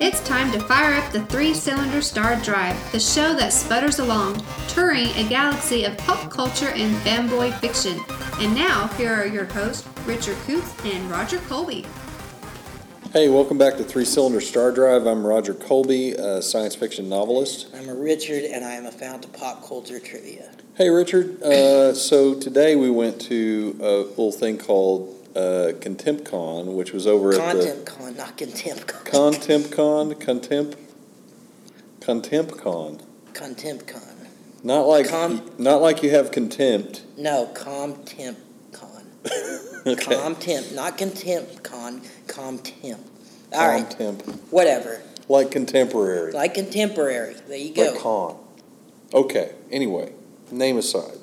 It's 0.00 0.20
time 0.20 0.52
to 0.52 0.60
fire 0.60 0.94
up 1.00 1.10
the 1.12 1.24
three 1.30 1.54
cylinder 1.54 2.02
Star 2.02 2.36
Drive, 2.42 2.76
the 2.92 3.00
show 3.00 3.32
that 3.34 3.54
sputters 3.54 4.00
along, 4.00 4.44
touring 4.68 5.08
a 5.16 5.26
galaxy 5.26 5.84
of 5.84 5.96
pop 5.96 6.30
culture 6.30 6.68
and 6.68 6.94
fanboy 6.96 7.58
fiction. 7.60 7.98
And 8.40 8.54
now, 8.54 8.88
here 8.88 9.14
are 9.14 9.24
your 9.24 9.46
hosts, 9.46 9.88
Richard 10.04 10.36
Kuth 10.44 10.84
and 10.84 11.10
Roger 11.10 11.38
Colby. 11.48 11.86
Hey, 13.14 13.30
welcome 13.30 13.56
back 13.56 13.78
to 13.78 13.84
Three 13.84 14.04
Cylinder 14.04 14.42
Star 14.42 14.72
Drive. 14.72 15.06
I'm 15.06 15.26
Roger 15.26 15.54
Colby, 15.54 16.12
a 16.12 16.42
science 16.42 16.74
fiction 16.74 17.08
novelist. 17.08 17.68
I'm 17.74 17.88
a 17.88 17.94
Richard, 17.94 18.44
and 18.44 18.62
I 18.62 18.72
am 18.72 18.84
a 18.84 18.92
fount 18.92 19.24
of 19.24 19.32
pop 19.32 19.66
culture 19.66 20.00
trivia. 20.00 20.50
Hey, 20.74 20.90
Richard. 20.90 21.42
Uh, 21.42 21.94
so 21.94 22.34
today 22.34 22.76
we 22.76 22.90
went 22.90 23.22
to 23.22 23.78
a 23.80 23.90
little 24.00 24.32
thing 24.32 24.58
called 24.58 25.14
uh, 25.34 25.72
ContemptCon, 25.80 26.74
which 26.74 26.92
was 26.92 27.06
over 27.06 27.32
at 27.32 27.56
the 27.56 27.62
ContemptCon, 27.62 28.16
not 28.16 28.36
ContemptCon. 28.38 29.04
ContemptCon, 29.10 30.20
Contempt, 30.20 30.76
ContemptCon. 32.00 33.00
ContemptCon. 33.32 34.10
Not 34.62 34.82
like 34.86 35.08
Com- 35.08 35.50
not 35.58 35.82
like 35.82 36.02
you 36.02 36.10
have 36.10 36.30
contempt. 36.30 37.02
No, 37.16 37.50
ComTemptCon. 37.54 38.36
Okay. 39.86 40.14
ComTemp, 40.14 40.74
not 40.74 40.96
ContemptCon, 40.96 42.00
ComTemp. 42.26 42.98
All 43.52 43.68
right, 43.68 43.86
Contempt, 43.86 44.26
whatever. 44.50 45.02
like 45.28 45.50
contemporary, 45.50 46.32
Like 46.32 46.54
contemporary. 46.54 47.34
There 47.46 47.58
you 47.58 47.74
go. 47.74 47.90
like 47.92 48.00
con. 48.00 48.38
Okay. 49.12 49.52
Anyway, 49.70 50.10
name 50.50 50.78
aside. 50.78 51.18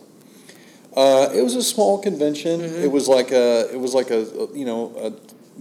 Uh, 0.96 1.30
it 1.34 1.42
was 1.42 1.56
a 1.56 1.64
small 1.64 2.00
convention. 2.00 2.62
Mm-hmm. 2.62 2.84
It 2.84 2.92
was 2.92 3.08
like 3.08 3.32
a, 3.32 3.72
it 3.74 3.80
was 3.80 3.94
like 3.94 4.12
a, 4.12 4.26
you 4.54 4.66
know, 4.66 4.94
a 4.98 5.12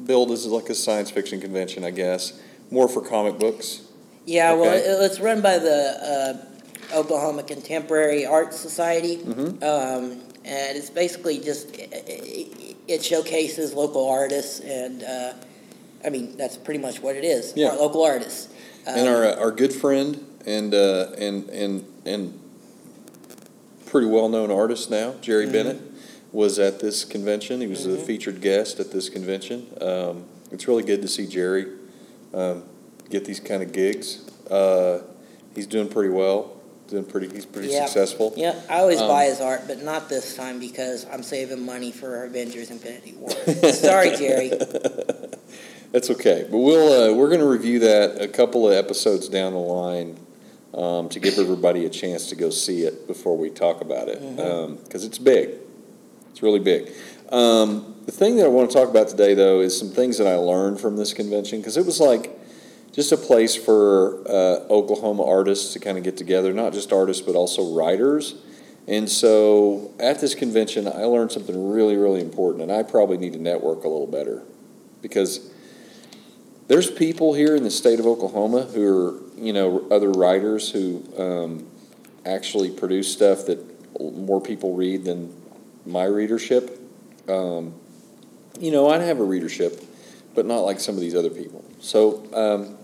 billed 0.00 0.30
as 0.32 0.46
like 0.46 0.68
a 0.70 0.74
science 0.74 1.10
fiction 1.10 1.40
convention, 1.40 1.84
I 1.84 1.90
guess, 1.90 2.40
more 2.70 2.88
for 2.88 3.00
comic 3.00 3.38
books. 3.38 3.82
Yeah, 4.26 4.52
well, 4.54 4.72
it- 4.74 4.84
it's 5.04 5.20
run 5.20 5.40
by 5.40 5.58
the 5.58 6.38
uh, 6.92 6.96
Oklahoma 6.98 7.42
Contemporary 7.44 8.26
Art 8.26 8.52
Society, 8.54 9.18
Mhm. 9.18 9.62
um, 9.62 10.20
and 10.44 10.76
it's 10.76 10.90
basically 10.90 11.38
just 11.38 11.74
it, 11.76 12.76
it, 12.88 13.04
showcases 13.04 13.72
local 13.74 14.08
artists, 14.08 14.60
and 14.60 15.02
uh, 15.04 15.32
I 16.04 16.10
mean 16.10 16.36
that's 16.36 16.56
pretty 16.56 16.80
much 16.80 17.02
what 17.02 17.14
it 17.16 17.24
is. 17.24 17.52
Yeah. 17.56 17.68
Our 17.70 17.76
local 17.76 18.02
artists. 18.04 18.48
and 18.86 19.06
Um, 19.08 19.14
our 19.14 19.24
uh, 19.26 19.34
our 19.36 19.50
good 19.52 19.72
friend 19.72 20.24
and 20.46 20.74
uh, 20.74 21.06
and 21.18 21.48
and 21.50 21.84
and 22.04 22.38
pretty 23.90 24.06
well 24.06 24.28
known 24.28 24.50
artist 24.50 24.88
now, 24.90 25.14
Jerry 25.20 25.44
Mm-hmm. 25.44 25.52
Bennett, 25.52 25.80
was 26.32 26.58
at 26.60 26.78
this 26.78 27.04
convention. 27.04 27.60
He 27.60 27.66
was 27.66 27.86
a 27.86 27.90
Mhm. 27.90 28.02
featured 28.06 28.40
guest 28.40 28.78
at 28.78 28.92
this 28.92 29.08
convention. 29.08 29.66
Um, 29.80 30.24
it's 30.52 30.68
really 30.68 30.84
good 30.84 31.02
to 31.02 31.08
see 31.08 31.26
Jerry 31.26 31.66
um, 32.32 32.62
get 33.10 33.24
these 33.24 33.40
kind 33.40 33.60
of 33.62 33.72
gigs. 33.72 34.20
Uh, 34.48 35.00
he's 35.56 35.66
doing 35.66 35.88
pretty 35.88 36.10
well. 36.10 36.52
Doing 36.86 37.04
pretty. 37.04 37.28
He's 37.28 37.44
pretty 37.44 37.68
Yeah. 37.68 37.86
successful. 37.86 38.32
Yeah, 38.36 38.54
I 38.68 38.78
always 38.80 39.00
Um, 39.00 39.08
buy 39.08 39.24
his 39.24 39.40
art, 39.40 39.62
but 39.66 39.82
not 39.82 40.08
this 40.08 40.36
time 40.36 40.60
because 40.60 41.06
I'm 41.12 41.24
saving 41.24 41.64
money 41.66 41.90
for 41.90 42.24
Avengers 42.24 42.70
Infinity 42.70 43.14
War. 43.18 43.30
Sorry, 43.72 44.14
Jerry. 44.16 44.52
That's 45.92 46.08
okay, 46.10 46.46
but 46.48 46.58
we'll 46.58 46.92
uh, 47.10 47.14
we're 47.16 47.26
going 47.28 47.40
to 47.40 47.46
review 47.48 47.80
that 47.80 48.20
a 48.22 48.28
couple 48.28 48.68
of 48.68 48.74
episodes 48.74 49.28
down 49.28 49.52
the 49.54 49.58
line 49.58 50.16
um, 50.74 51.08
to 51.08 51.20
give 51.20 51.38
everybody 51.38 51.84
a 51.84 51.90
chance 51.90 52.28
to 52.28 52.36
go 52.36 52.50
see 52.50 52.82
it 52.82 53.06
before 53.06 53.36
we 53.36 53.50
talk 53.50 53.80
about 53.80 54.08
it 54.08 54.20
because 54.84 55.04
it's 55.04 55.18
big. 55.18 55.50
It's 56.30 56.42
really 56.42 56.60
big. 56.60 56.92
Um, 57.30 57.96
the 58.06 58.12
thing 58.12 58.36
that 58.36 58.44
I 58.44 58.48
want 58.48 58.70
to 58.70 58.76
talk 58.76 58.88
about 58.88 59.08
today, 59.08 59.34
though, 59.34 59.60
is 59.60 59.78
some 59.78 59.88
things 59.88 60.18
that 60.18 60.26
I 60.26 60.36
learned 60.36 60.80
from 60.80 60.96
this 60.96 61.12
convention 61.12 61.60
because 61.60 61.76
it 61.76 61.86
was 61.86 62.00
like 62.00 62.38
just 62.92 63.12
a 63.12 63.16
place 63.16 63.54
for 63.54 64.20
uh, 64.28 64.66
Oklahoma 64.68 65.24
artists 65.24 65.72
to 65.74 65.78
kind 65.78 65.96
of 65.96 66.04
get 66.04 66.16
together, 66.16 66.52
not 66.52 66.72
just 66.72 66.92
artists 66.92 67.24
but 67.24 67.34
also 67.34 67.74
writers. 67.74 68.34
And 68.88 69.08
so 69.08 69.92
at 70.00 70.20
this 70.20 70.34
convention, 70.34 70.88
I 70.88 71.04
learned 71.04 71.30
something 71.30 71.70
really, 71.70 71.96
really 71.96 72.20
important, 72.20 72.62
and 72.62 72.72
I 72.72 72.82
probably 72.82 73.18
need 73.18 73.34
to 73.34 73.38
network 73.38 73.84
a 73.84 73.88
little 73.88 74.08
better 74.08 74.42
because 75.02 75.50
there's 76.66 76.90
people 76.90 77.34
here 77.34 77.54
in 77.54 77.62
the 77.62 77.70
state 77.70 78.00
of 78.00 78.06
Oklahoma 78.06 78.62
who 78.62 78.86
are, 78.86 79.20
you 79.40 79.52
know, 79.52 79.86
other 79.90 80.10
writers 80.10 80.70
who 80.70 81.02
um, 81.18 81.66
actually 82.26 82.70
produce 82.70 83.10
stuff 83.10 83.46
that 83.46 83.58
more 83.98 84.40
people 84.40 84.74
read 84.74 85.04
than 85.04 85.34
my 85.86 86.04
readership. 86.04 86.78
Um, 87.28 87.74
you 88.58 88.70
know, 88.70 88.88
I 88.88 88.98
have 88.98 89.18
a 89.18 89.24
readership, 89.24 89.82
but 90.34 90.46
not 90.46 90.60
like 90.60 90.78
some 90.78 90.94
of 90.94 91.00
these 91.00 91.14
other 91.14 91.30
people. 91.30 91.64
So, 91.80 92.22
um, 92.34 92.76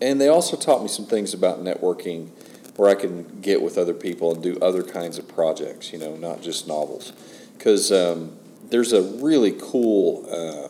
and 0.00 0.20
they 0.20 0.28
also 0.28 0.56
taught 0.56 0.82
me 0.82 0.88
some 0.88 1.06
things 1.06 1.34
about 1.34 1.62
networking 1.62 2.30
where 2.76 2.90
I 2.90 2.94
can 2.94 3.40
get 3.40 3.62
with 3.62 3.78
other 3.78 3.94
people 3.94 4.32
and 4.32 4.42
do 4.42 4.58
other 4.60 4.82
kinds 4.82 5.18
of 5.18 5.28
projects, 5.28 5.92
you 5.92 5.98
know, 5.98 6.16
not 6.16 6.42
just 6.42 6.66
novels. 6.66 7.12
Because 7.56 7.90
um, 7.92 8.36
there's 8.68 8.92
a 8.92 9.02
really 9.02 9.54
cool 9.58 10.26
uh, 10.30 10.68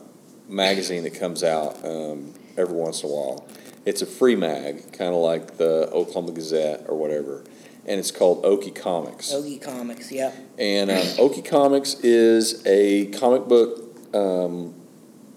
magazine 0.51 1.03
that 1.03 1.15
comes 1.15 1.43
out 1.43 1.83
um, 1.85 2.33
every 2.57 2.75
once 2.75 3.03
in 3.03 3.09
a 3.09 3.13
while. 3.13 3.47
It's 3.87 4.01
a 4.01 4.05
free 4.05 4.35
mag, 4.35 4.91
kind 4.91 5.13
of 5.13 5.21
like 5.21 5.55
the 5.55 5.89
Oklahoma 5.93 6.33
Gazette 6.33 6.83
or 6.89 6.97
whatever, 6.97 7.45
and 7.85 7.97
it's 7.97 8.11
called 8.11 8.43
Okie 8.43 8.75
Comics. 8.75 9.31
Okie 9.31 9.61
Comics, 9.61 10.11
yep. 10.11 10.35
And 10.59 10.91
um, 10.91 10.97
Okie 10.97 11.45
Comics 11.45 11.93
is 12.01 12.61
a 12.65 13.05
comic 13.11 13.45
book. 13.47 13.79
Um, 14.13 14.73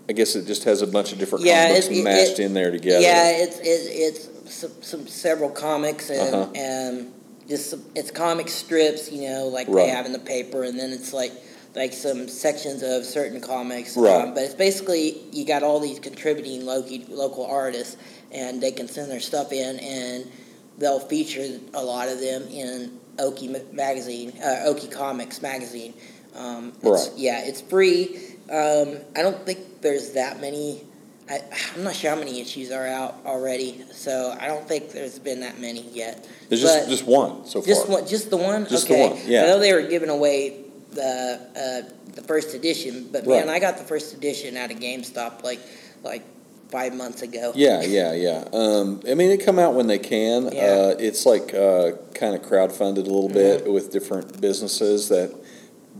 I 0.09 0.15
guess 0.15 0.35
it 0.35 0.49
just 0.49 0.65
has 0.65 0.83
a 0.83 0.87
bunch 0.89 1.13
of 1.13 1.21
different 1.21 1.45
Yeah, 1.45 1.69
comic 1.69 1.77
books 1.77 1.89
it- 2.31 2.31
it- 2.33 2.39
in 2.41 2.55
there 2.55 2.73
together. 2.73 3.03
Yeah, 3.03 3.31
it's 3.31 3.59
it, 3.61 3.65
it's 3.67 4.53
some, 4.53 4.73
some 4.81 5.07
several 5.07 5.51
comics 5.51 6.11
and 6.11 6.35
Uh-huh. 6.35 6.51
and 6.57 7.13
just 7.49 7.71
some, 7.71 7.85
it's 7.95 8.11
comic 8.11 8.49
strips, 8.49 9.13
you 9.13 9.29
know, 9.31 9.47
like 9.47 9.69
Right. 9.69 9.85
they 9.87 9.91
have 9.91 10.07
in 10.07 10.13
the 10.13 10.19
paper, 10.19 10.65
and 10.65 10.77
then 10.77 10.91
it's 10.91 11.13
like 11.13 11.31
like 11.77 11.93
some 11.93 12.27
sections 12.27 12.83
of 12.83 13.05
certain 13.05 13.41
comics. 13.41 13.97
Right. 13.97 14.23
Um, 14.25 14.35
but 14.35 14.43
it's 14.43 14.55
basically 14.55 15.21
you 15.31 15.45
got 15.45 15.63
all 15.63 15.79
these 15.79 16.01
contributing 16.01 16.67
local 16.67 16.99
local 17.11 17.47
artists, 17.47 17.97
and 18.33 18.61
they 18.63 18.73
can 18.73 18.89
send 18.89 19.11
their 19.11 19.21
stuff 19.21 19.53
in, 19.53 19.79
and 19.81 20.31
they'll 20.79 21.01
feature 21.01 21.59
a 21.75 21.83
lot 21.83 22.09
of 22.09 22.21
them 22.21 22.43
in 22.49 22.99
Okie 23.19 23.73
magazine, 23.73 24.33
uh, 24.43 24.65
Okie 24.69 24.91
Comics 24.91 25.43
magazine. 25.43 25.95
Um, 26.37 26.73
it's- 26.83 27.09
Right. 27.09 27.19
Yeah, 27.19 27.45
it's 27.45 27.61
free. 27.61 28.17
Um, 28.51 28.97
I 29.17 29.23
don't 29.23 29.45
think 29.45 29.81
there's 29.83 30.11
that 30.13 30.41
many. 30.41 30.83
I, 31.29 31.41
I'm 31.77 31.85
not 31.85 31.95
sure 31.95 32.11
how 32.11 32.17
many 32.17 32.41
issues 32.41 32.73
are 32.73 32.87
out 32.87 33.15
already, 33.25 33.85
so 33.93 34.37
I 34.41 34.49
don't 34.49 34.67
think 34.67 34.91
there's 34.91 35.19
been 35.21 35.41
that 35.41 35.61
many 35.61 35.83
yet. 35.93 36.27
There's 36.49 36.61
just, 36.63 36.81
but- 36.85 36.89
just 36.91 37.05
one 37.07 37.47
so 37.47 37.61
far. 37.61 37.67
Just 37.69 37.89
one, 37.89 38.07
just 38.07 38.31
the 38.31 38.37
one. 38.37 38.67
Just 38.67 38.89
the 38.89 38.95
okay. 38.95 39.09
one, 39.11 39.19
yeah. 39.27 39.43
I 39.43 39.47
know 39.47 39.59
they 39.61 39.73
were 39.73 39.83
giving 39.83 40.09
away 40.09 40.65
the 40.93 41.41
uh, 41.87 41.93
the 42.15 42.23
first 42.23 42.55
edition, 42.55 43.09
but 43.13 43.25
man, 43.27 43.47
Right. 43.47 43.57
I 43.57 43.59
got 43.61 43.79
the 43.79 43.85
first 43.85 44.13
edition 44.15 44.57
out 44.57 44.73
of 44.73 44.79
GameStop 44.81 45.45
like 45.45 45.61
like 46.03 46.25
five 46.71 46.95
months 46.95 47.23
ago. 47.23 47.53
Yeah, 47.55 47.83
yeah, 47.83 48.13
yeah. 48.13 48.45
Um, 48.53 49.01
I 49.09 49.15
mean, 49.15 49.29
they 49.29 49.37
come 49.37 49.59
out 49.59 49.75
when 49.75 49.87
they 49.87 49.99
can. 49.99 50.45
Yeah. 50.45 50.51
Mm-hmm. 50.51 50.91
Uh, 50.91 51.05
it's 51.05 51.27
like 51.27 51.55
uh, 51.55 51.93
kind 52.15 52.35
of 52.35 52.43
crowdfunded 52.43 52.99
a 52.99 53.11
little 53.11 53.29
bit 53.29 53.71
with 53.71 53.91
different 53.93 54.41
businesses 54.41 55.09
that 55.09 55.35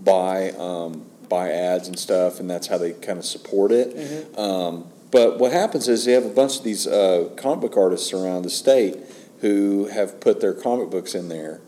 buy 0.03 0.51
um, 0.53 1.05
buy 1.29 1.51
ads 1.51 1.89
and 1.89 1.99
stuff, 1.99 2.41
and 2.41 2.49
that's 2.49 2.67
how 2.67 2.79
they 2.79 2.93
kind 2.93 3.19
of 3.19 3.25
support 3.25 3.73
it. 3.73 3.97
Mm-hmm. 3.97 4.41
Um, 4.41 4.87
but 5.11 5.39
what 5.39 5.53
happens 5.53 5.89
is 5.89 6.05
they 6.05 6.13
have 6.13 6.27
a 6.27 6.31
bunch 6.31 6.59
of 6.59 6.65
these 6.65 6.87
uh, 6.87 7.31
comic 7.37 7.61
book 7.61 7.77
artists 7.77 8.13
around 8.13 8.43
the 8.43 8.51
state 8.51 8.97
who 9.41 9.87
have 9.87 10.21
put 10.21 10.41
their 10.41 10.53
comic 10.53 10.91
books 10.91 11.15
in 11.15 11.29
there 11.29 11.61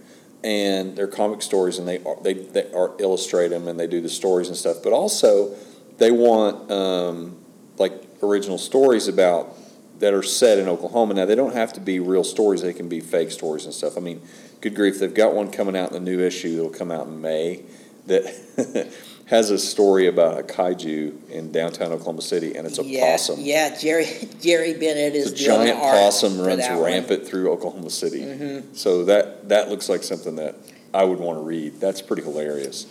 and 0.45 0.97
their 0.97 1.07
comic 1.07 1.43
stories, 1.43 1.79
and 1.79 1.89
they 1.89 1.99
they 2.23 2.35
they 2.35 2.73
are 2.73 2.93
illustrate 2.99 3.49
them 3.49 3.69
and 3.69 3.79
they 3.79 3.87
do 3.87 4.01
the 4.01 4.09
stories 4.09 4.49
and 4.49 4.57
stuff. 4.57 4.79
But 4.83 4.93
also, 4.93 5.55
they 5.99 6.11
want 6.11 6.71
um, 6.71 7.39
like 7.79 8.12
original 8.23 8.59
stories 8.59 9.09
about 9.09 9.57
that 9.99 10.15
are 10.15 10.23
set 10.23 10.59
in 10.59 10.69
Oklahoma. 10.69 11.15
Now 11.15 11.27
they 11.27 11.35
don't 11.35 11.55
have 11.55 11.73
to 11.75 11.81
be 11.81 12.01
real 12.01 12.25
stories; 12.25 12.63
they 12.63 12.73
can 12.73 12.89
be 12.89 13.01
fake 13.01 13.31
stories 13.31 13.65
and 13.65 13.75
stuff. 13.75 13.97
I 13.97 14.01
mean, 14.01 14.21
good 14.61 14.75
grief, 14.75 14.99
they've 14.99 15.13
got 15.13 15.35
one 15.35 15.51
coming 15.51 15.77
out 15.77 15.93
in 15.93 16.05
the 16.05 16.11
new 16.11 16.21
issue 16.21 16.57
that'll 16.57 16.71
come 16.71 16.91
out 16.91 17.07
in 17.07 17.21
May 17.21 17.63
that 18.07 18.25
has 19.27 19.51
a 19.51 19.59
story 19.59 20.09
about 20.09 20.39
a 20.39 20.43
kaiju 20.43 21.29
in 21.31 21.53
downtown 21.53 21.93
Oklahoma 21.93 22.23
City, 22.23 22.55
and 22.57 22.67
it's 22.67 22.79
a 22.79 22.85
yeah, 22.85 23.13
possum. 23.13 23.37
Yeah, 23.41 23.77
Jerry 23.79 24.07
Jerry 24.41 24.75
Bennett 24.75 25.15
is 25.15 25.33
It's 25.33 25.41
a 25.41 25.45
the 25.45 25.49
giant 25.51 25.79
possum 25.79 26.41
runs 26.41 26.59
that 26.59 26.75
one. 26.75 26.85
rampant 26.85 27.27
through 27.27 27.51
Oklahoma 27.53 27.91
City. 27.91 28.21
Mhm. 28.21 28.77
So 28.77 29.05
that 29.05 29.49
that 29.49 29.69
looks 29.69 29.89
like 29.89 30.03
something 30.03 30.37
that 30.37 30.57
I 30.93 31.05
would 31.05 31.19
want 31.19 31.39
to 31.39 31.43
read. 31.43 31.81
That's 31.81 32.03
pretty 32.03 32.23
hilarious. 32.23 32.87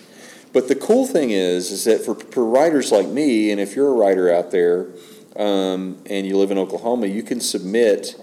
But 0.54 0.68
the 0.68 0.76
cool 0.76 1.06
thing 1.06 1.32
is, 1.32 1.72
is 1.72 1.86
that 1.86 2.04
for, 2.04 2.14
for 2.16 2.44
writers 2.44 2.92
like 2.92 3.08
me, 3.08 3.52
and 3.52 3.62
if 3.62 3.74
you're 3.76 3.88
a 3.88 3.94
writer 3.94 4.34
out 4.34 4.52
there 4.52 4.88
um, 5.36 6.02
and 6.10 6.26
you 6.26 6.38
live 6.38 6.52
in 6.52 6.58
Oklahoma, 6.58 7.08
you 7.08 7.24
can 7.24 7.40
submit 7.40 8.16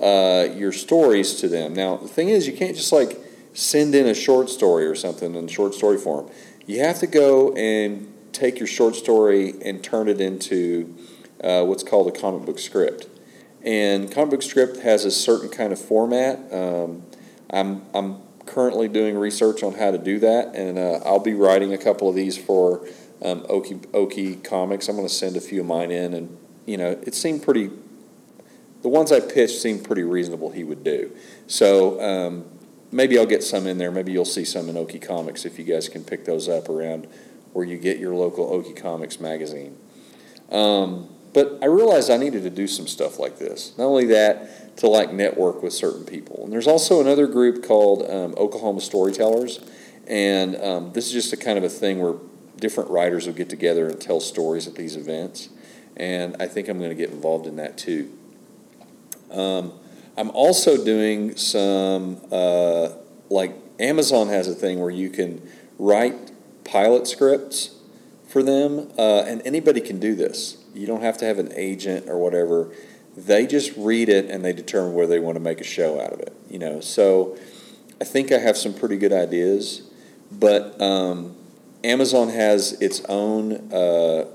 uh, 0.00 0.46
your 0.54 0.72
stories 0.72 1.34
to 1.36 1.48
them. 1.48 1.74
Now 1.74 1.96
the 1.96 2.08
thing 2.08 2.28
is, 2.28 2.46
you 2.46 2.52
can't 2.52 2.76
just 2.76 2.92
like 2.92 3.18
send 3.52 3.94
in 3.94 4.06
a 4.06 4.14
short 4.14 4.50
story 4.50 4.86
or 4.86 4.94
something 4.94 5.34
in 5.34 5.46
short 5.48 5.74
story 5.74 5.98
form. 5.98 6.30
You 6.66 6.80
have 6.80 6.98
to 7.00 7.06
go 7.06 7.52
and 7.54 8.12
take 8.32 8.58
your 8.58 8.66
short 8.66 8.96
story 8.96 9.54
and 9.64 9.82
turn 9.82 10.08
it 10.08 10.20
into 10.20 10.94
uh, 11.42 11.64
what's 11.64 11.82
called 11.82 12.08
a 12.08 12.12
comic 12.12 12.44
book 12.46 12.58
script. 12.58 13.08
And 13.62 14.10
comic 14.10 14.30
book 14.30 14.42
script 14.42 14.78
has 14.80 15.04
a 15.04 15.10
certain 15.10 15.48
kind 15.48 15.72
of 15.72 15.78
format. 15.78 16.52
Um, 16.52 17.04
I'm, 17.50 17.82
I'm 17.94 18.22
currently 18.46 18.88
doing 18.88 19.16
research 19.16 19.62
on 19.62 19.74
how 19.74 19.90
to 19.90 19.98
do 19.98 20.18
that, 20.18 20.54
and 20.54 20.78
uh, 20.78 21.00
I'll 21.04 21.20
be 21.20 21.34
writing 21.34 21.72
a 21.72 21.78
couple 21.78 22.08
of 22.08 22.14
these 22.14 22.36
for 22.36 22.86
um, 23.22 23.40
Okie, 23.42 23.80
Okie 23.92 24.42
Comics. 24.42 24.88
I'm 24.88 24.96
going 24.96 25.08
to 25.08 25.14
send 25.14 25.36
a 25.36 25.40
few 25.40 25.60
of 25.60 25.66
mine 25.66 25.90
in, 25.90 26.12
and 26.14 26.36
you 26.66 26.76
know, 26.76 26.98
it 27.02 27.14
seemed 27.14 27.42
pretty. 27.42 27.70
The 28.82 28.88
ones 28.88 29.12
I 29.12 29.20
pitched 29.20 29.60
seemed 29.60 29.84
pretty 29.84 30.02
reasonable. 30.02 30.50
He 30.50 30.64
would 30.64 30.84
do 30.84 31.10
so. 31.46 32.00
Um, 32.00 32.44
maybe 32.92 33.18
I'll 33.18 33.26
get 33.26 33.42
some 33.42 33.66
in 33.66 33.78
there. 33.78 33.90
Maybe 33.90 34.12
you'll 34.12 34.24
see 34.24 34.44
some 34.44 34.68
in 34.68 34.76
Okie 34.76 35.00
Comics 35.00 35.44
if 35.44 35.58
you 35.58 35.64
guys 35.64 35.88
can 35.88 36.04
pick 36.04 36.24
those 36.24 36.48
up 36.48 36.68
around 36.68 37.06
where 37.52 37.64
you 37.64 37.78
get 37.78 37.98
your 37.98 38.14
local 38.14 38.50
Okie 38.50 38.76
Comics 38.76 39.20
magazine. 39.20 39.76
Um, 40.50 41.08
but 41.32 41.58
I 41.62 41.66
realized 41.66 42.10
I 42.10 42.16
needed 42.16 42.44
to 42.44 42.50
do 42.50 42.66
some 42.66 42.86
stuff 42.86 43.18
like 43.18 43.38
this. 43.38 43.76
Not 43.76 43.86
only 43.86 44.06
that, 44.06 44.76
to 44.78 44.88
like 44.88 45.12
network 45.12 45.62
with 45.62 45.72
certain 45.72 46.04
people. 46.04 46.44
And 46.44 46.52
there's 46.52 46.66
also 46.66 47.00
another 47.00 47.26
group 47.26 47.64
called 47.64 48.08
um, 48.08 48.34
Oklahoma 48.36 48.80
Storytellers, 48.80 49.60
and 50.06 50.56
um, 50.56 50.92
this 50.92 51.06
is 51.06 51.12
just 51.12 51.32
a 51.32 51.36
kind 51.36 51.58
of 51.58 51.64
a 51.64 51.68
thing 51.68 52.00
where 52.00 52.14
different 52.56 52.90
writers 52.90 53.26
will 53.26 53.34
get 53.34 53.48
together 53.48 53.86
and 53.86 54.00
tell 54.00 54.20
stories 54.20 54.66
at 54.66 54.74
these 54.74 54.96
events. 54.96 55.48
And 55.96 56.36
I 56.40 56.46
think 56.46 56.68
I'm 56.68 56.78
going 56.78 56.90
to 56.90 56.96
get 56.96 57.10
involved 57.10 57.46
in 57.46 57.56
that 57.56 57.78
too. 57.78 58.10
Um, 59.30 59.72
I'm 60.16 60.30
also 60.30 60.82
doing 60.84 61.36
some, 61.36 62.20
uh, 62.30 62.90
like 63.30 63.54
Amazon 63.80 64.28
has 64.28 64.48
a 64.48 64.54
thing 64.54 64.80
where 64.80 64.90
you 64.90 65.10
can 65.10 65.42
write 65.78 66.32
pilot 66.64 67.06
scripts 67.06 67.76
for 68.28 68.42
them, 68.42 68.90
uh, 68.98 69.24
and 69.26 69.42
anybody 69.44 69.80
can 69.80 69.98
do 69.98 70.14
this. 70.14 70.58
You 70.74 70.86
don't 70.86 71.02
have 71.02 71.18
to 71.18 71.24
have 71.24 71.38
an 71.38 71.52
agent 71.54 72.08
or 72.08 72.18
whatever. 72.18 72.72
They 73.16 73.46
just 73.46 73.76
read 73.76 74.08
it 74.08 74.28
and 74.28 74.44
they 74.44 74.52
determine 74.52 74.94
whether 74.94 75.08
they 75.08 75.20
want 75.20 75.36
to 75.36 75.40
make 75.40 75.60
a 75.60 75.64
show 75.64 76.00
out 76.00 76.12
of 76.12 76.20
it. 76.20 76.32
You 76.50 76.58
know, 76.58 76.80
so 76.80 77.36
I 78.00 78.04
think 78.04 78.32
I 78.32 78.38
have 78.38 78.56
some 78.56 78.74
pretty 78.74 78.96
good 78.96 79.12
ideas, 79.12 79.88
but 80.32 80.80
um, 80.80 81.36
Amazon 81.84 82.28
has 82.28 82.72
its 82.80 83.04
own 83.08 83.72
uh, 83.72 84.26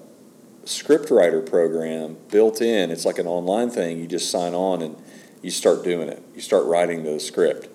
scriptwriter 0.66 1.48
program 1.48 2.18
built 2.30 2.62
in. 2.62 2.92
It's 2.92 3.06
like 3.06 3.18
an 3.18 3.28
online 3.28 3.70
thing. 3.70 4.00
You 4.00 4.08
just 4.08 4.30
sign 4.30 4.54
on 4.54 4.82
and 4.82 4.96
you 5.42 5.52
start 5.52 5.84
doing 5.84 6.10
it. 6.10 6.22
You 6.36 6.42
start 6.42 6.66
writing 6.66 7.04
the 7.04 7.20
script. 7.20 7.70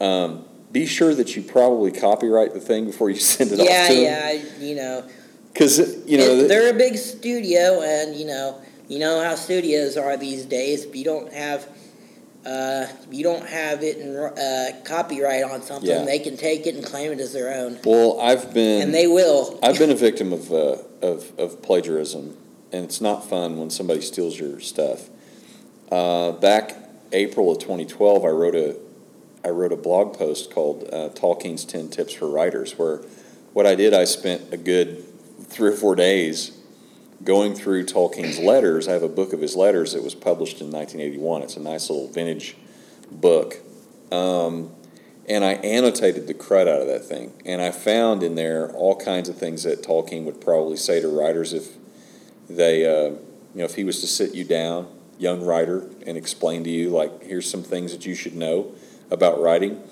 Um, 0.00 0.44
be 0.72 0.86
sure 0.86 1.14
that 1.14 1.36
you 1.36 1.42
probably 1.42 1.92
copyright 1.92 2.52
the 2.52 2.60
thing 2.60 2.84
before 2.86 3.08
you 3.08 3.16
send 3.20 3.52
it 3.52 3.58
yeah, 3.58 3.64
off 3.64 3.88
to 3.88 3.94
them. 3.94 4.02
Yeah, 4.02 4.32
yeah, 4.32 4.58
you 4.58 4.74
know. 4.74 5.08
Because 5.52 6.04
you 6.04 6.18
know 6.18 6.48
they're 6.48 6.74
a 6.74 6.76
big 6.76 6.96
studio, 6.96 7.80
and 7.80 8.16
you 8.16 8.26
know, 8.26 8.60
you 8.88 8.98
know 8.98 9.22
how 9.22 9.36
studios 9.36 9.96
are 9.96 10.16
these 10.16 10.44
days. 10.44 10.84
If 10.84 10.96
you 10.96 11.04
don't 11.04 11.32
have, 11.32 11.68
uh, 12.46 12.86
you 13.10 13.22
don't 13.22 13.46
have 13.46 13.82
it 13.82 13.98
in 13.98 14.14
uh, 14.16 14.70
copyright 14.84 15.44
on 15.44 15.62
something, 15.62 15.88
Yeah. 15.88 16.04
they 16.04 16.18
can 16.18 16.36
take 16.36 16.66
it 16.66 16.74
and 16.74 16.84
claim 16.84 17.12
it 17.12 17.20
as 17.20 17.32
their 17.32 17.54
own, 17.54 17.78
well, 17.84 18.20
I've 18.20 18.52
been 18.52 18.82
and 18.82 18.94
they 18.94 19.06
will. 19.06 19.58
I've 19.62 19.78
been 19.78 19.90
a 19.90 19.94
victim 19.96 20.32
of, 20.32 20.52
uh, 20.52 20.76
of 21.02 21.32
of 21.38 21.62
plagiarism, 21.62 22.36
and 22.72 22.84
it's 22.84 23.00
not 23.00 23.28
fun 23.28 23.58
when 23.58 23.70
somebody 23.70 24.00
steals 24.00 24.38
your 24.38 24.60
stuff. 24.60 25.08
Uh, 25.90 26.32
back 26.32 26.76
April 27.12 27.50
of 27.52 27.58
2012, 27.58 28.24
I 28.24 28.28
wrote 28.28 28.54
a 28.54 28.76
I 29.44 29.50
wrote 29.50 29.72
a 29.72 29.76
blog 29.76 30.16
post 30.16 30.50
called 30.52 30.88
uh, 30.92 31.10
Tolkien's 31.10 31.64
10 31.66 31.88
Tips 31.90 32.14
for 32.14 32.28
Writers, 32.28 32.78
where 32.78 33.02
what 33.52 33.66
I 33.66 33.74
did, 33.74 33.92
I 33.94 34.04
spent 34.04 34.52
a 34.52 34.56
good 34.56 35.04
three 35.46 35.68
or 35.68 35.76
four 35.76 35.94
days 35.94 36.58
going 37.22 37.54
through 37.54 37.86
Tolkien's 37.86 38.38
letters. 38.38 38.88
I 38.88 38.92
have 38.92 39.02
a 39.02 39.08
book 39.08 39.32
of 39.32 39.40
his 39.40 39.56
letters 39.56 39.92
that 39.92 40.02
was 40.02 40.14
published 40.14 40.60
in 40.60 40.70
1981. 40.70 41.42
It's 41.42 41.56
a 41.56 41.60
nice 41.60 41.88
little 41.88 42.08
vintage 42.08 42.56
book. 43.10 43.56
Um, 44.10 44.70
and 45.28 45.44
I 45.44 45.54
annotated 45.54 46.26
the 46.26 46.34
crud 46.34 46.68
out 46.68 46.82
of 46.82 46.86
that 46.86 47.04
thing. 47.04 47.32
And 47.46 47.62
I 47.62 47.70
found 47.70 48.22
in 48.22 48.34
there 48.34 48.70
all 48.72 48.96
kinds 48.96 49.28
of 49.28 49.36
things 49.36 49.62
that 49.62 49.82
Tolkien 49.82 50.24
would 50.24 50.40
probably 50.40 50.76
say 50.76 51.00
to 51.00 51.08
writers 51.08 51.52
if 51.52 51.76
they, 52.48 52.84
uh, 52.84 53.10
you 53.10 53.20
know, 53.54 53.64
if 53.64 53.74
he 53.74 53.84
was 53.84 54.00
to 54.00 54.06
sit 54.06 54.34
you 54.34 54.44
down, 54.44 54.88
young 55.18 55.44
writer, 55.44 55.88
and 56.06 56.18
explain 56.18 56.64
to 56.64 56.70
you, 56.70 56.90
like, 56.90 57.22
here's 57.22 57.48
some 57.48 57.62
things 57.62 57.92
that 57.92 58.04
you 58.04 58.14
should 58.14 58.34
know 58.34 58.72
about 59.10 59.40
writing. 59.40 59.82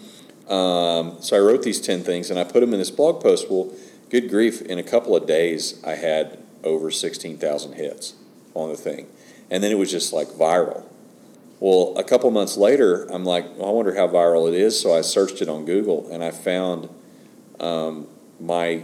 Um, 0.49 1.17
so 1.21 1.37
I 1.37 1.41
wrote 1.41 1.63
these 1.63 1.81
10 1.81 2.03
things 2.03 2.29
and 2.29 2.39
I 2.39 2.45
put 2.45 2.61
them 2.61 2.73
in 2.73 2.79
this 2.79 2.91
blog 2.91 3.23
post. 3.23 3.51
Well, 3.51 3.73
good 4.11 4.29
grief, 4.29 4.61
in 4.61 4.79
a 4.79 4.83
couple 4.83 5.17
of 5.17 5.27
days, 5.27 5.83
I 5.85 5.93
had 5.93 6.39
over 6.65 6.91
16,000 6.91 7.75
hits 7.75 8.15
on 8.55 8.69
the 8.69 8.77
thing. 8.77 9.07
And 9.51 9.63
then 9.63 9.71
it 9.71 9.79
was 9.79 9.91
just 9.91 10.13
like 10.13 10.29
viral. 10.29 10.85
Well, 11.61 11.95
a 11.97 12.03
couple 12.03 12.31
months 12.31 12.57
later, 12.57 13.05
I'm 13.05 13.25
like, 13.25 13.57
well, 13.57 13.69
I 13.69 13.73
wonder 13.73 13.95
how 13.95 14.09
viral 14.09 14.49
it 14.49 14.55
is. 14.55 14.81
So 14.81 14.97
I 14.97 15.01
searched 15.01 15.41
it 15.43 15.49
on 15.49 15.65
Google 15.65 16.09
and 16.11 16.25
I 16.25 16.31
found 16.31 16.89
um, 17.61 18.09
my 18.41 18.83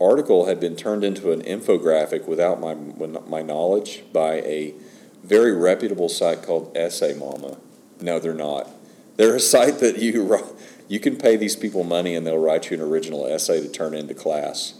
article 0.00 0.46
had 0.46 0.58
been 0.58 0.76
turned 0.76 1.04
into 1.04 1.32
an 1.32 1.42
infographic 1.42 2.26
without 2.26 2.60
my, 2.60 2.74
my 2.74 3.42
knowledge 3.42 4.02
by 4.12 4.34
a 4.40 4.74
very 5.22 5.52
reputable 5.52 6.08
site 6.08 6.42
called 6.42 6.76
Essay 6.76 7.14
Mama. 7.14 7.58
No, 8.00 8.18
they're 8.18 8.34
not. 8.34 8.68
They're 9.16 9.36
a 9.36 9.40
site 9.54 9.78
that 9.78 9.98
you 9.98 10.54
you 10.86 11.00
can 11.00 11.16
pay 11.16 11.36
these 11.36 11.56
people 11.56 11.82
money 11.82 12.14
and 12.14 12.26
they'll 12.26 12.38
write 12.38 12.70
you 12.70 12.76
an 12.76 12.82
original 12.82 13.26
essay 13.26 13.60
to 13.60 13.68
turn 13.68 13.94
into 13.94 14.14
class. 14.14 14.74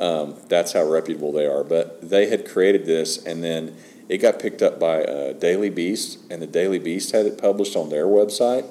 Um, 0.00 0.36
that's 0.48 0.72
how 0.72 0.82
reputable 0.82 1.30
they 1.30 1.46
are. 1.46 1.62
But 1.62 2.08
they 2.08 2.28
had 2.28 2.48
created 2.48 2.86
this, 2.86 3.24
and 3.24 3.44
then 3.44 3.76
it 4.08 4.18
got 4.18 4.40
picked 4.40 4.62
up 4.62 4.80
by 4.80 5.04
uh, 5.04 5.32
Daily 5.34 5.70
Beast, 5.70 6.18
and 6.30 6.42
the 6.42 6.46
Daily 6.46 6.78
Beast 6.78 7.12
had 7.12 7.26
it 7.26 7.40
published 7.40 7.76
on 7.76 7.90
their 7.90 8.06
website. 8.06 8.66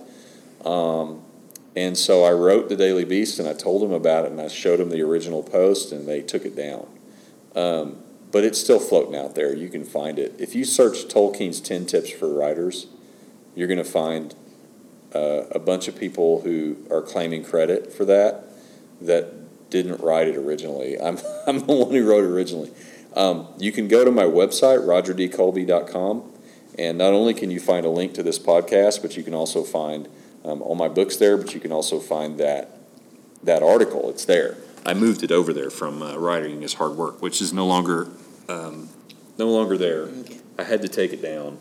Um, 0.66 1.22
and 1.76 1.98
so 1.98 2.24
I 2.24 2.32
wrote 2.32 2.68
the 2.68 2.76
Daily 2.76 3.06
Beast, 3.06 3.40
and 3.40 3.48
I 3.48 3.54
told 3.54 3.82
them 3.82 3.94
about 3.94 4.26
it, 4.26 4.32
and 4.32 4.42
I 4.42 4.48
showed 4.48 4.80
them 4.80 4.90
the 4.90 5.02
original 5.02 5.44
post, 5.44 5.92
and 5.92 6.08
they 6.08 6.22
took 6.22 6.44
it 6.46 6.56
down. 6.56 6.88
Um, 7.56 8.04
but 8.32 8.44
it's 8.44 8.60
still 8.60 8.80
floating 8.80 9.16
out 9.16 9.36
there. 9.36 9.56
You 9.56 9.70
can 9.70 9.84
find 9.84 10.20
it. 10.20 10.36
If 10.40 10.56
you 10.56 10.66
search 10.66 11.08
Tolkien's 11.08 11.62
10 11.62 11.86
Tips 11.86 12.10
for 12.12 12.28
Writers, 12.28 12.88
you're 13.56 13.68
going 13.68 13.78
to 13.78 13.84
find 13.84 14.36
uh, 15.14 15.44
a 15.52 15.60
bunch 15.60 15.88
of 15.88 15.98
people 15.98 16.42
who 16.42 16.78
are 16.92 17.02
claiming 17.02 17.44
credit 17.44 17.92
for 17.94 18.06
that 18.06 18.46
that 19.02 19.39
didn't 19.70 20.02
write 20.02 20.28
it 20.28 20.36
originally. 20.36 21.00
I'm, 21.02 21.18
I'm 21.48 21.60
the 21.60 21.74
one 21.74 21.92
who 21.92 22.08
wrote 22.10 22.24
it 22.24 22.30
originally. 22.30 22.72
Um, 23.16 23.48
you 23.58 23.72
can 23.72 23.88
go 23.88 24.06
to 24.06 24.12
my 24.12 24.24
website, 24.24 24.86
rogerdcolby.com, 24.86 26.32
and 26.78 26.98
not 26.98 27.14
only 27.14 27.34
can 27.34 27.52
you 27.52 27.60
find 27.60 27.86
a 27.86 27.90
link 27.90 28.14
to 28.14 28.24
this 28.24 28.38
podcast, 28.40 29.02
but 29.02 29.18
you 29.18 29.24
can 29.24 29.34
also 29.34 29.64
find 29.64 30.08
um, 30.46 30.62
all 30.62 30.76
my 30.76 30.88
books 30.88 31.18
there, 31.18 31.36
but 31.38 31.54
you 31.54 31.60
can 31.60 31.72
also 31.72 32.00
find 32.00 32.38
that, 32.40 32.78
that 33.44 33.64
article. 33.64 34.10
It's 34.10 34.26
there. 34.26 34.58
I 34.86 34.94
moved 34.94 35.24
it 35.24 35.32
over 35.32 35.54
there 35.54 35.70
from 35.70 36.02
uh, 36.02 36.18
Writing 36.18 36.64
is 36.64 36.76
Hard 36.76 36.94
Work, 36.94 37.22
which 37.22 37.42
is 37.42 37.52
no 37.52 37.66
longer, 37.66 38.08
um, 38.48 38.90
no 39.38 39.50
longer 39.50 39.78
there. 39.78 40.04
Okay. 40.04 40.38
I 40.58 40.64
had 40.64 40.82
to 40.84 40.88
take 40.88 41.12
it 41.12 41.22
down 41.22 41.58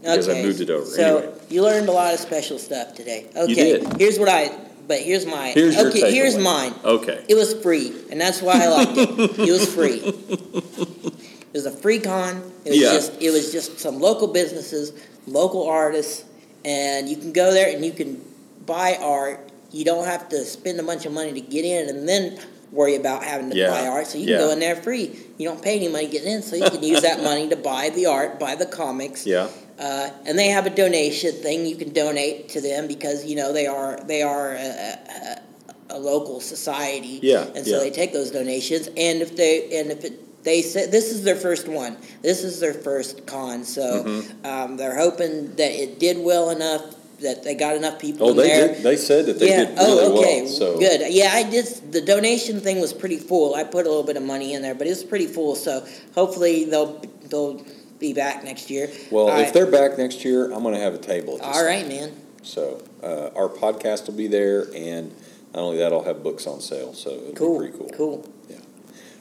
because 0.00 0.28
I 0.28 0.42
moved 0.42 0.60
it 0.60 0.70
over. 0.70 0.84
So 0.84 1.18
Anyway. 1.18 1.38
you 1.48 1.62
learned 1.62 1.88
a 1.88 1.92
lot 1.92 2.12
of 2.14 2.20
special 2.20 2.58
stuff 2.58 2.94
today. 2.94 3.26
Okay, 3.34 3.54
did. 3.54 3.96
here's 4.00 4.18
what 4.18 4.28
I. 4.28 4.50
But 4.86 5.00
here's 5.00 5.24
my. 5.26 5.48
Here's 5.50 5.76
your 5.76 5.88
okay, 5.88 6.12
here's 6.12 6.36
takeaway. 6.36 6.42
mine. 6.42 6.74
Okay. 6.84 7.24
It 7.28 7.34
was 7.34 7.54
free, 7.62 7.94
and 8.10 8.20
that's 8.20 8.42
why 8.42 8.62
I 8.62 8.68
liked 8.68 8.96
it. 8.96 9.38
it 9.48 9.52
was 9.52 9.72
free. 9.74 10.00
It 11.54 11.58
was 11.58 11.66
a 11.66 11.70
free 11.70 12.00
con. 12.00 12.50
It 12.64 12.70
was 12.70 12.78
Yeah. 12.80 12.92
just 12.94 13.12
it 13.22 13.30
was 13.30 13.52
just 13.52 13.78
some 13.78 14.00
local 14.00 14.26
businesses, 14.26 14.92
local 15.28 15.68
artists, 15.68 16.24
and 16.64 17.08
you 17.08 17.16
can 17.16 17.32
go 17.32 17.52
there 17.52 17.72
and 17.72 17.84
you 17.84 17.92
can 17.92 18.20
buy 18.66 18.98
art. 19.00 19.38
You 19.70 19.84
don't 19.84 20.04
have 20.04 20.28
to 20.30 20.44
spend 20.44 20.80
a 20.80 20.82
bunch 20.82 21.06
of 21.06 21.12
money 21.12 21.32
to 21.32 21.40
get 21.40 21.64
in, 21.64 21.88
and 21.88 22.08
then 22.08 22.40
worry 22.72 22.96
about 22.96 23.22
having 23.22 23.50
to 23.50 23.56
Yeah. 23.56 23.70
buy 23.70 23.86
art. 23.86 24.08
So 24.08 24.18
you 24.18 24.24
Yeah. 24.32 24.38
can 24.38 24.46
go 24.48 24.52
in 24.52 24.58
there 24.58 24.74
free. 24.74 25.12
You 25.38 25.46
don't 25.48 25.62
pay 25.62 25.76
any 25.76 25.86
money 25.86 26.08
getting 26.08 26.32
in, 26.32 26.42
so 26.42 26.56
you 26.56 26.68
can 26.68 26.82
use 26.82 27.02
that 27.02 27.22
money 27.22 27.48
to 27.48 27.54
buy 27.56 27.88
the 27.90 28.06
art, 28.06 28.40
buy 28.40 28.56
the 28.56 28.66
comics. 28.66 29.24
Yeah. 29.24 29.46
Uh, 29.78 30.10
and 30.26 30.38
they 30.38 30.48
have 30.48 30.66
a 30.66 30.70
donation 30.70 31.32
thing 31.32 31.66
you 31.66 31.76
can 31.76 31.92
donate 31.92 32.48
to 32.50 32.60
them 32.60 32.86
because 32.86 33.24
you 33.24 33.34
know 33.36 33.52
they 33.52 33.66
are 33.66 33.98
they 34.04 34.22
are 34.22 34.52
a, 34.52 34.56
a, 34.60 35.42
a 35.90 35.98
local 35.98 36.40
society. 36.40 37.18
Yeah, 37.22 37.44
And 37.54 37.66
so 37.66 37.72
yeah. 37.76 37.78
they 37.80 37.90
take 37.90 38.12
those 38.12 38.30
donations, 38.30 38.86
and 38.88 39.20
if 39.20 39.34
they 39.36 39.78
and 39.80 39.90
if 39.90 40.04
it, 40.04 40.44
they 40.44 40.62
say 40.62 40.86
this 40.86 41.10
is 41.10 41.24
their 41.24 41.36
first 41.36 41.66
one, 41.68 41.96
this 42.22 42.44
is 42.44 42.60
their 42.60 42.74
first 42.74 43.26
con, 43.26 43.64
so 43.64 44.04
Mm-hmm. 44.04 44.46
um, 44.46 44.76
they're 44.76 44.96
hoping 44.98 45.54
that 45.56 45.72
it 45.72 45.98
did 45.98 46.18
well 46.18 46.50
enough 46.50 46.82
that 47.20 47.42
they 47.42 47.54
got 47.54 47.74
enough 47.76 47.98
people 47.98 48.26
Oh, 48.26 48.30
in 48.30 48.36
they 48.36 48.48
there. 48.48 48.68
did. 48.74 48.82
They 48.82 48.96
said 48.96 49.26
that 49.26 49.38
they 49.38 49.48
yeah. 49.48 49.64
did 49.64 49.78
really 49.78 50.04
oh, 50.04 50.18
okay. 50.20 50.42
well. 50.42 50.50
So 50.50 50.78
Good. 50.78 51.00
Yeah, 51.12 51.30
I 51.32 51.42
did. 51.48 51.66
The 51.90 52.00
donation 52.02 52.60
thing 52.60 52.80
was 52.80 52.92
pretty 52.92 53.18
full. 53.18 53.54
I 53.54 53.64
put 53.64 53.86
a 53.86 53.88
little 53.88 54.02
bit 54.04 54.16
of 54.16 54.22
money 54.22 54.52
in 54.54 54.62
there, 54.62 54.74
but 54.74 54.86
it 54.86 54.90
was 54.90 55.04
pretty 55.04 55.26
full. 55.26 55.54
So 55.54 55.86
hopefully 56.14 56.64
they'll 56.64 57.00
they'll 57.30 57.64
be 58.04 58.12
back 58.12 58.44
next 58.44 58.70
year. 58.70 58.90
Well, 59.10 59.28
if 59.40 59.52
they're 59.52 59.70
back 59.70 59.96
next 59.98 60.24
year, 60.24 60.52
I'm 60.52 60.62
going 60.62 60.74
to 60.74 60.80
have 60.80 60.94
a 60.94 60.98
table. 60.98 61.38
All 61.42 61.64
right, 61.64 61.86
man. 61.88 62.12
So 62.42 62.82
uh, 63.02 63.30
our 63.34 63.48
podcast 63.48 64.06
will 64.06 64.14
be 64.14 64.26
there, 64.26 64.66
and 64.74 65.10
not 65.54 65.62
only 65.62 65.78
that, 65.78 65.92
I'll 65.92 66.04
have 66.04 66.22
books 66.22 66.46
on 66.46 66.60
sale. 66.60 66.92
So 66.92 67.10
it'll 67.10 67.32
Cool. 67.32 67.60
be 67.60 67.68
pretty 67.68 67.78
cool. 67.78 67.90
Cool. 67.96 68.32
Yeah. 68.50 68.56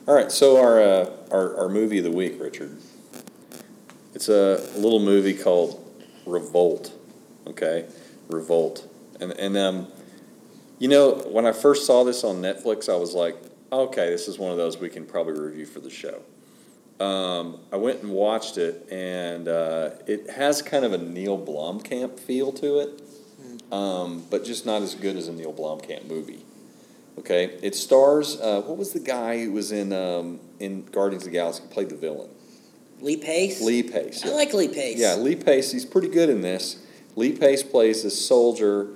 All 0.07 0.13
right. 0.13 0.31
So 0.31 0.57
our, 0.57 0.81
uh, 0.81 1.09
our 1.31 1.57
our 1.61 1.69
movie 1.69 1.99
of 1.99 2.03
the 2.03 2.11
week, 2.11 2.39
Richard. 2.39 2.77
It's 4.13 4.27
a 4.29 4.57
little 4.75 4.99
movie 4.99 5.33
called 5.33 5.79
Revolt. 6.25 6.93
Okay, 7.47 7.85
Revolt, 8.29 8.87
and 9.19 9.31
and 9.33 9.57
um, 9.57 9.87
you 10.79 10.87
know, 10.87 11.13
when 11.31 11.45
I 11.45 11.51
first 11.51 11.85
saw 11.85 12.03
this 12.03 12.23
on 12.23 12.37
Netflix, 12.41 12.91
I 12.91 12.95
was 12.95 13.13
like, 13.13 13.35
okay, 13.71 14.09
this 14.09 14.27
is 14.27 14.37
one 14.37 14.51
of 14.51 14.57
those 14.57 14.77
we 14.77 14.89
can 14.89 15.05
probably 15.05 15.39
review 15.39 15.65
for 15.65 15.79
the 15.79 15.89
show. 15.89 16.21
Um, 17.03 17.59
I 17.71 17.75
went 17.75 18.01
and 18.01 18.11
watched 18.13 18.57
it, 18.57 18.87
and 18.89 19.49
uh, 19.49 19.89
it 20.07 20.29
has 20.29 20.61
kind 20.61 20.85
of 20.85 20.93
a 20.93 20.97
Neil 20.97 21.37
Blomkamp 21.37 22.17
feel 22.17 22.53
to 22.53 22.79
it, 22.79 23.01
um, 23.73 24.23
but 24.29 24.45
just 24.45 24.65
not 24.65 24.81
as 24.81 24.95
good 24.95 25.17
as 25.17 25.27
a 25.27 25.33
Neil 25.33 25.53
Blomkamp 25.53 26.07
movie. 26.07 26.45
Okay, 27.19 27.57
it 27.61 27.75
stars 27.75 28.39
uh, 28.39 28.61
what 28.61 28.77
was 28.77 28.93
the 28.93 29.01
guy 29.01 29.43
who 29.43 29.51
was 29.51 29.73
in 29.73 29.91
um, 29.91 30.39
in 30.59 30.85
Guardians 30.85 31.23
of 31.23 31.31
the 31.31 31.37
Galaxy 31.37 31.63
played 31.69 31.89
the 31.89 31.97
villain? 31.97 32.29
Lee 33.01 33.17
Pace. 33.17 33.61
Lee 33.61 33.83
Pace. 33.83 34.23
I 34.23 34.29
yeah. 34.29 34.35
like 34.35 34.53
Lee 34.53 34.69
Pace. 34.69 34.97
Yeah, 34.97 35.15
Lee 35.15 35.35
Pace. 35.35 35.73
He's 35.73 35.85
pretty 35.85 36.07
good 36.07 36.29
in 36.29 36.39
this. 36.39 36.85
Lee 37.17 37.33
Pace 37.33 37.63
plays 37.63 38.03
this 38.03 38.25
soldier, 38.25 38.87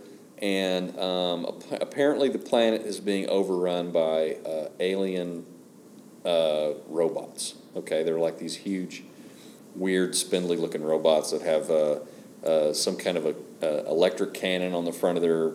and 0.41 0.97
um, 0.97 1.45
ap- 1.45 1.81
apparently 1.81 2.29
the 2.29 2.39
planet 2.39 2.83
is 2.83 3.01
being 3.01 3.27
overrun 3.27 3.91
by 3.91 4.37
uh, 4.45 4.69
alien 4.79 5.45
uh, 6.25 6.74
robots. 6.88 7.55
Okay, 7.75 8.03
they're 8.03 8.19
like 8.19 8.39
these 8.39 8.55
huge, 8.55 9.03
weird, 9.75 10.15
spindly-looking 10.15 10.83
robots 10.83 11.31
that 11.31 11.41
have 11.41 11.69
uh, 11.69 12.00
uh, 12.45 12.74
some 12.74 12.97
kind 12.97 13.17
of 13.17 13.25
a 13.25 13.36
uh, 13.62 13.89
electric 13.89 14.33
cannon 14.33 14.74
on 14.74 14.86
the 14.86 14.91
front 14.91 15.17
of 15.17 15.21
their 15.21 15.51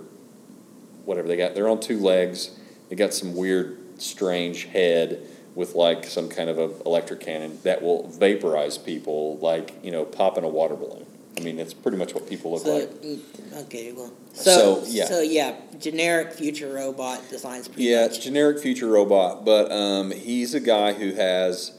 whatever 1.04 1.28
they 1.28 1.36
got. 1.36 1.54
They're 1.54 1.68
on 1.68 1.80
two 1.80 1.98
legs. 1.98 2.58
They 2.88 2.96
got 2.96 3.14
some 3.14 3.34
weird, 3.34 3.78
strange 4.00 4.64
head 4.64 5.26
with 5.54 5.74
like 5.74 6.04
some 6.04 6.28
kind 6.28 6.48
of 6.48 6.58
a 6.58 6.70
electric 6.86 7.20
cannon 7.20 7.58
that 7.62 7.82
will 7.82 8.08
vaporize 8.08 8.78
people, 8.78 9.38
like 9.38 9.74
you 9.82 9.90
know, 9.90 10.04
popping 10.04 10.44
a 10.44 10.48
water 10.48 10.76
balloon. 10.76 11.06
I 11.36 11.40
mean, 11.40 11.56
that's 11.56 11.72
pretty 11.74 11.96
much 11.96 12.14
what 12.14 12.28
people 12.28 12.52
look 12.52 12.62
So, 12.62 12.74
like. 12.74 12.90
mm, 13.02 13.20
okay, 13.64 13.92
well, 13.92 14.12
so, 14.34 14.82
So, 14.82 14.84
yeah. 14.88 15.04
so 15.06 15.20
yeah, 15.22 15.54
generic 15.78 16.32
future 16.34 16.72
robot 16.72 17.22
designs 17.30 17.68
pretty 17.68 17.84
Yeah, 17.84 18.02
much. 18.06 18.20
generic 18.20 18.58
future 18.58 18.86
robot, 18.88 19.44
but 19.44 19.72
um, 19.72 20.10
he's 20.10 20.54
a 20.54 20.60
guy 20.60 20.92
who 20.92 21.12
has 21.14 21.72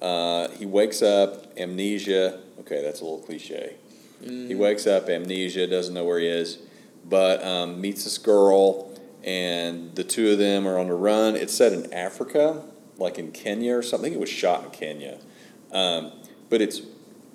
uh, 0.00 0.48
he 0.50 0.64
wakes 0.64 1.02
up 1.02 1.46
amnesia. 1.58 2.40
Okay, 2.60 2.82
that's 2.82 3.00
a 3.00 3.04
little 3.04 3.18
cliche. 3.20 3.74
He 4.22 4.54
wakes 4.54 4.86
up 4.86 5.08
amnesia, 5.08 5.66
doesn't 5.66 5.94
know 5.94 6.04
where 6.04 6.18
he 6.18 6.26
is, 6.26 6.58
but 7.08 7.42
um, 7.42 7.80
meets 7.80 8.04
this 8.04 8.18
girl, 8.18 8.94
and 9.24 9.94
the 9.94 10.04
two 10.04 10.30
of 10.32 10.38
them 10.38 10.68
are 10.68 10.78
on 10.78 10.88
the 10.88 10.94
run. 10.94 11.36
It's 11.36 11.54
set 11.54 11.72
in 11.72 11.90
Africa, 11.92 12.62
like 12.98 13.18
in 13.18 13.32
Kenya 13.32 13.74
or 13.76 13.82
something. 13.82 14.08
I 14.08 14.10
think 14.10 14.16
it 14.16 14.20
was 14.20 14.28
shot 14.30 14.62
in 14.64 14.70
Kenya, 14.72 15.18
um, 15.72 16.12
but 16.50 16.60
it's 16.60 16.82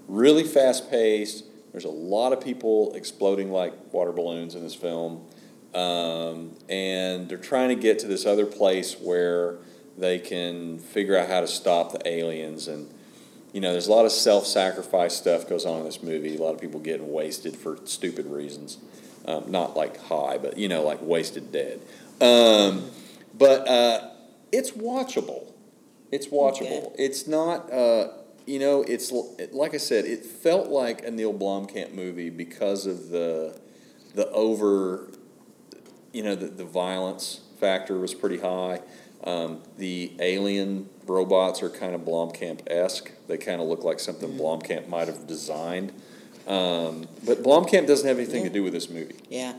really 0.08 0.44
fast 0.44 0.89
paced. 0.91 1.44
There's 1.75 1.84
a 1.84 1.89
lot 1.89 2.32
of 2.32 2.39
people 2.39 2.94
exploding 2.96 3.51
like 3.51 3.74
water 3.91 4.13
balloons 4.13 4.55
in 4.55 4.63
this 4.63 4.74
film. 4.74 5.25
Um, 5.74 6.55
and 6.70 7.27
they're 7.27 7.38
trying 7.38 7.67
to 7.67 7.75
get 7.75 8.00
to 8.00 8.08
this 8.08 8.25
other 8.25 8.46
place 8.46 8.96
where 8.98 9.58
they 9.98 10.20
can 10.20 10.79
figure 10.79 11.17
out 11.17 11.27
how 11.27 11.41
to 11.41 11.48
stop 11.48 11.91
the 11.91 12.08
aliens. 12.08 12.70
And, 12.70 12.89
you 13.51 13.60
know, 13.60 13.74
there's 13.74 13.88
a 13.88 13.91
lot 13.91 14.05
of 14.05 14.13
self 14.13 14.46
sacrifice 14.46 15.17
stuff 15.17 15.50
goes 15.50 15.65
on 15.65 15.79
in 15.79 15.84
this 15.84 16.01
movie. 16.01 16.38
A 16.38 16.41
lot 16.41 16.53
of 16.55 16.62
people 16.62 16.79
getting 16.79 17.12
wasted 17.12 17.58
for 17.58 17.77
stupid 17.84 18.27
reasons. 18.27 18.77
Um, 19.25 19.51
not 19.51 19.75
like 19.75 20.00
high, 20.00 20.38
but, 20.38 20.58
you 20.58 20.70
know, 20.70 20.82
like 20.82 21.01
wasted 21.01 21.51
dead. 21.51 21.82
Um, 22.22 22.89
but 23.38 23.67
uh, 23.67 24.12
it's 24.50 24.72
watchable. 24.72 25.51
It's 26.10 26.27
watchable. 26.27 26.94
Okay. 26.94 27.03
It's 27.03 27.27
not. 27.27 27.70
Uh, 27.70 28.12
you 28.45 28.59
know, 28.59 28.83
it's 28.83 29.11
like 29.51 29.73
I 29.73 29.77
said. 29.77 30.05
It 30.05 30.25
felt 30.25 30.69
like 30.69 31.05
a 31.05 31.11
Neil 31.11 31.33
Blomkamp 31.33 31.93
movie 31.93 32.29
because 32.29 32.85
of 32.85 33.09
the 33.09 33.59
the 34.13 34.29
over. 34.31 35.09
You 36.11 36.23
know, 36.23 36.35
the, 36.35 36.47
the 36.47 36.63
violence 36.63 37.41
factor 37.59 37.97
was 37.97 38.13
pretty 38.13 38.37
high. 38.37 38.79
Um, 39.23 39.63
the 39.77 40.13
alien 40.19 40.89
robots 41.07 41.63
are 41.63 41.69
kind 41.69 41.95
of 41.95 42.01
Blomkamp 42.01 42.61
esque. 42.67 43.11
They 43.27 43.37
kind 43.37 43.59
of 43.59 43.67
look 43.67 43.83
like 43.83 43.99
something 43.99 44.37
Blomkamp 44.37 44.87
might 44.87 45.07
have 45.07 45.27
designed. 45.27 45.91
Um, 46.47 47.07
but 47.25 47.41
Blomkamp 47.41 47.87
doesn't 47.87 48.07
have 48.07 48.17
anything 48.17 48.43
to 48.43 48.49
do 48.49 48.63
with 48.63 48.73
this 48.73 48.89
movie. 48.89 49.15
Yeah, 49.29 49.55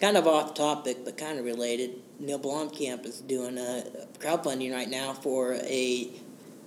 kind 0.00 0.16
of 0.16 0.26
off 0.26 0.54
topic, 0.54 0.98
but 1.04 1.16
kind 1.16 1.38
of 1.38 1.44
related. 1.44 1.92
Neil 2.18 2.40
Blomkamp 2.40 3.06
is 3.06 3.20
doing 3.20 3.56
a 3.56 3.84
crowdfunding 4.18 4.72
right 4.72 4.90
now 4.90 5.12
for 5.12 5.54
a 5.54 6.10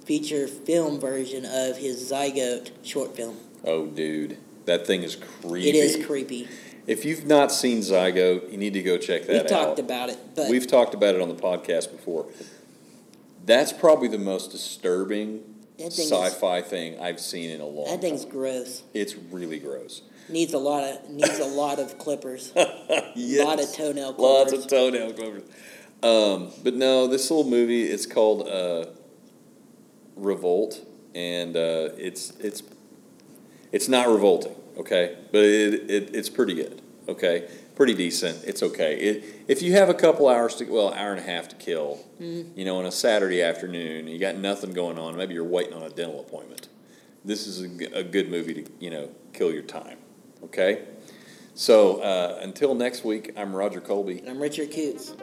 feature 0.05 0.48
film 0.48 1.00
version 1.00 1.46
of 1.46 1.77
his 1.77 2.12
Zygote 2.12 2.72
short 2.84 3.15
film. 3.15 3.38
Oh, 3.63 3.86
dude, 3.88 4.38
that 4.65 4.88
thing 4.88 5.03
is 5.03 5.15
creepy. 5.15 5.70
It 5.70 5.75
is 5.75 6.05
creepy. 6.05 6.48
If 6.88 7.05
you've 7.05 7.25
not 7.25 7.51
seen 7.51 7.79
Zygote, 7.79 8.51
you 8.51 8.58
need 8.58 8.74
to 8.74 8.81
go 8.81 8.98
check 8.98 9.24
that 9.27 9.29
We 9.31 9.38
out. 9.38 9.43
We've 9.43 9.50
talked 9.50 9.79
about 9.79 10.10
it, 10.10 10.20
but 10.36 10.50
We've 10.50 10.67
talked 10.67 10.93
about 10.93 11.15
it 11.15 11.22
on 11.22 11.29
the 11.29 11.36
podcast 11.36 11.91
before. 11.91 12.25
That's 13.46 13.72
probably 13.72 14.08
the 14.08 14.17
most 14.17 14.51
disturbing 14.51 15.41
thing 15.77 15.88
is- 15.88 16.12
sci-fi 16.12 16.62
thing 16.62 17.00
I've 17.00 17.20
seen 17.20 17.50
in 17.50 17.62
a 17.62 17.65
long 17.65 17.86
time. 17.86 17.96
that 17.96 18.01
thing's 18.01 18.24
time. 18.24 18.31
gross. 18.34 18.84
It's 18.93 19.15
really 19.15 19.60
gross. 19.60 20.01
Needs 20.29 20.53
a 20.53 20.60
lot 20.60 20.84
of 20.84 21.10
needs 21.10 21.39
a 21.39 21.46
lot 21.46 21.79
of 21.79 21.98
clippers. 21.98 22.53
yes. 23.15 23.46
lot 23.46 23.60
of 23.62 23.72
toenail 23.74 24.13
clippers. 24.13 24.53
Lots 24.53 24.65
of 24.65 24.67
toenail 24.70 25.13
clippers. 25.13 25.43
Um, 26.03 26.51
but 26.63 26.74
no, 26.75 27.08
this 27.08 27.29
little 27.29 27.50
movie 27.50 27.84
it's 27.84 28.05
called 28.05 28.48
uh, 28.48 28.86
Revolt, 30.15 30.86
and 31.15 31.56
uh, 31.56 31.89
it's 31.98 32.32
it's 32.39 32.63
it's 33.72 33.88
not 33.88 34.08
revolting, 34.08 34.56
okay, 34.77 35.18
but 35.32 35.44
it, 35.44 35.89
it 35.89 36.15
it's 36.15 36.30
pretty 36.30 36.53
good, 36.53 36.82
okay, 37.08 37.50
pretty 37.75 37.94
decent. 37.94 38.44
It's 38.44 38.62
okay. 38.62 38.98
It, 38.98 39.24
if 39.48 39.62
you 39.62 39.74
have 39.74 39.89
a 39.89 39.94
couple 39.94 40.27
hours 40.27 40.56
to 40.56 40.65
well, 40.65 40.94
hour 40.94 41.12
and 41.12 41.20
a 41.20 41.24
half 41.24 41.48
to 41.50 41.56
kill, 41.56 42.00
you 42.20 42.65
know, 42.65 42.77
on 42.77 42.86
a 42.86 42.91
Saturday 42.91 43.41
afternoon, 43.41 44.08
you 44.08 44.20
got 44.20 44.36
nothing 44.36 44.74
going 44.74 45.00
on. 45.00 45.15
Maybe 45.15 45.34
you're 45.34 45.44
waiting 45.44 45.74
on 45.74 45.84
a 45.84 45.89
dental 45.89 46.20
appointment. 46.20 46.68
This 47.24 47.48
is 47.48 47.62
a 47.62 48.03
good 48.03 48.30
movie 48.30 48.63
to 48.63 48.72
you 48.80 48.89
know 48.89 49.10
kill 49.34 49.51
your 49.51 49.63
time, 49.63 49.98
okay. 50.44 50.84
So 51.53 52.01
uh, 52.01 52.39
until 52.41 52.74
next 52.75 53.03
week, 53.03 53.34
I'm 53.38 53.56
Roger 53.56 53.82
Colby. 53.82 54.20
And 54.20 54.30
I'm 54.30 54.41
Richard 54.41 54.72
Coots. 54.72 55.13